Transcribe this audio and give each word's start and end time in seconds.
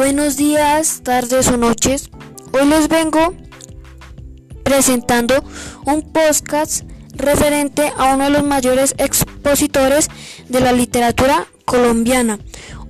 Buenos 0.00 0.38
días, 0.38 1.02
tardes 1.02 1.48
o 1.48 1.58
noches. 1.58 2.08
Hoy 2.52 2.66
les 2.66 2.88
vengo 2.88 3.34
presentando 4.64 5.44
un 5.84 6.00
podcast 6.00 6.84
referente 7.12 7.92
a 7.98 8.14
uno 8.14 8.24
de 8.24 8.30
los 8.30 8.42
mayores 8.42 8.94
expositores 8.96 10.08
de 10.48 10.60
la 10.60 10.72
literatura 10.72 11.48
colombiana. 11.66 12.38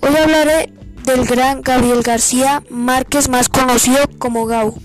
Hoy 0.01 0.17
hablaré 0.17 0.73
del 1.05 1.27
gran 1.27 1.63
Gabriel 1.63 2.03
García 2.03 2.63
Márquez, 2.71 3.29
más 3.29 3.49
conocido 3.49 3.99
como 4.21 4.47
Gau. 4.47 4.81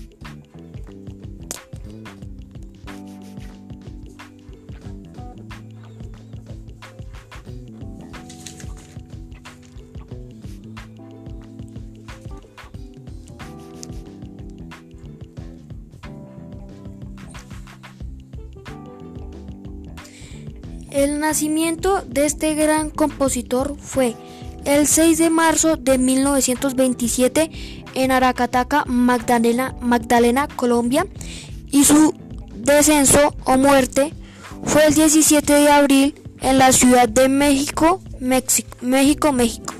El 20.96 21.20
nacimiento 21.20 22.00
de 22.08 22.24
este 22.24 22.54
gran 22.54 22.88
compositor 22.88 23.76
fue 23.78 24.16
el 24.64 24.86
6 24.86 25.18
de 25.18 25.28
marzo 25.28 25.76
de 25.76 25.98
1927 25.98 27.50
en 27.92 28.10
Aracataca, 28.12 28.86
Magdalena, 28.86 30.48
Colombia, 30.56 31.06
y 31.70 31.84
su 31.84 32.14
descenso 32.54 33.34
o 33.44 33.58
muerte 33.58 34.14
fue 34.64 34.86
el 34.86 34.94
17 34.94 35.52
de 35.52 35.68
abril 35.68 36.14
en 36.40 36.56
la 36.56 36.72
Ciudad 36.72 37.10
de 37.10 37.28
México, 37.28 38.00
México, 38.18 38.74
México, 38.80 39.32
México. 39.34 39.74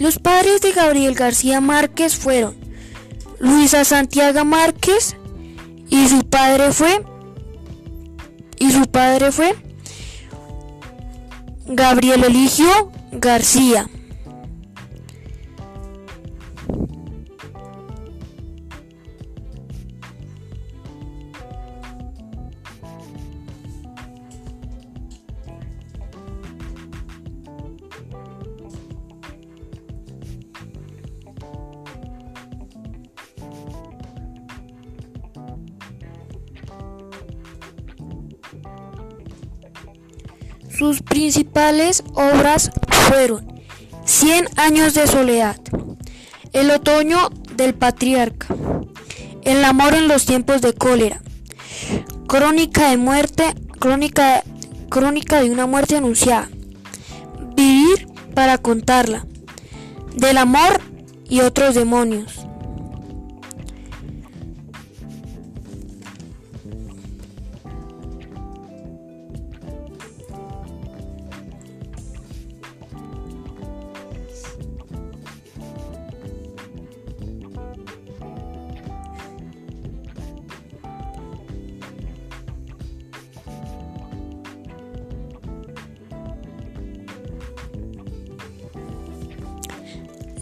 Los 0.00 0.18
padres 0.18 0.60
de 0.60 0.72
Gabriel 0.72 1.14
García 1.14 1.60
Márquez 1.60 2.16
fueron 2.16 2.56
Luisa 3.38 3.84
Santiago 3.84 4.44
Márquez 4.44 5.16
y 5.88 6.08
su 6.08 6.24
padre 6.24 6.72
fue 6.72 7.06
y 8.58 8.72
su 8.72 8.86
padre 8.88 9.30
fue 9.30 9.54
Gabriel 11.68 12.24
Eligio 12.24 12.92
García. 13.12 13.88
Sus 40.76 41.00
principales 41.00 42.04
obras 42.14 42.70
fueron 43.08 43.62
Cien 44.04 44.46
años 44.56 44.92
de 44.92 45.06
soledad, 45.06 45.56
El 46.52 46.70
otoño 46.70 47.30
del 47.54 47.74
patriarca, 47.74 48.54
El 49.42 49.64
amor 49.64 49.94
en 49.94 50.06
los 50.06 50.26
tiempos 50.26 50.60
de 50.60 50.74
cólera, 50.74 51.22
Crónica 52.28 52.90
de 52.90 52.98
muerte, 52.98 53.54
crónica, 53.78 54.42
crónica 54.90 55.40
de 55.40 55.50
una 55.50 55.66
muerte 55.66 55.96
anunciada, 55.96 56.50
Vivir 57.56 58.06
para 58.34 58.58
contarla, 58.58 59.24
Del 60.14 60.36
amor 60.36 60.82
y 61.26 61.40
otros 61.40 61.74
demonios. 61.74 62.46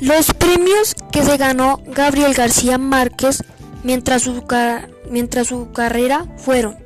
Los 0.00 0.32
premios 0.34 0.94
que 1.12 1.22
se 1.22 1.36
ganó 1.36 1.80
Gabriel 1.86 2.34
García 2.34 2.78
Márquez 2.78 3.44
mientras 3.84 4.22
su, 4.22 4.44
mientras 5.08 5.48
su 5.48 5.72
carrera 5.72 6.26
fueron 6.36 6.76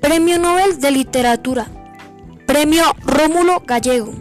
Premio 0.00 0.38
Nobel 0.38 0.78
de 0.80 0.90
Literatura, 0.90 1.68
Premio 2.46 2.84
Rómulo 3.04 3.62
Gallego, 3.66 4.12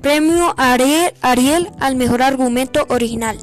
Premio 0.00 0.54
Ariel, 0.56 1.70
al 1.78 1.96
Mejor 1.96 2.22
Argumento 2.22 2.84
Original, 2.88 3.38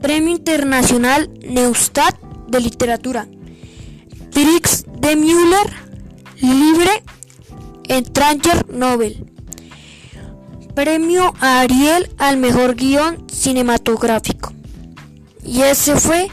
Premio 0.00 0.32
Internacional 0.32 1.30
Neustadt 1.42 2.20
de 2.48 2.60
Literatura, 2.60 3.28
Prix 4.32 4.84
de 4.98 5.16
Müller 5.16 5.70
Libre 6.40 7.02
Entranger 7.88 8.68
Nobel. 8.68 9.33
Premio 10.74 11.34
Ariel 11.40 12.10
al 12.18 12.36
mejor 12.36 12.74
guion 12.74 13.26
cinematográfico. 13.30 14.52
Y 15.44 15.62
ese 15.62 15.96
fue 15.96 16.28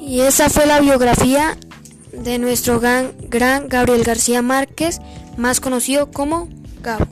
y 0.00 0.20
esa 0.20 0.50
fue 0.50 0.66
la 0.66 0.80
biografía 0.80 1.56
de 2.12 2.38
nuestro 2.38 2.80
gran, 2.80 3.12
gran 3.28 3.68
Gabriel 3.68 4.04
García 4.04 4.42
Márquez, 4.42 5.00
más 5.36 5.60
conocido 5.60 6.10
como 6.10 6.48
Gabo. 6.82 7.06